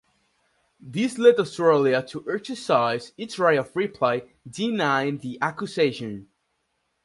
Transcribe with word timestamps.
This 0.79 1.19
led 1.19 1.39
Australia 1.39 2.01
to 2.07 2.25
exercise 2.27 3.11
its 3.19 3.37
right 3.37 3.59
of 3.59 3.75
reply, 3.75 4.23
denying 4.49 5.19
the 5.19 5.37
accusation. 5.39 6.27